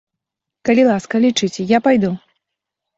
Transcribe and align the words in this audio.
Калі 0.69 0.87
ласка, 0.89 1.15
лічыце, 1.27 1.69
я 1.77 1.85
пайду. 1.89 2.11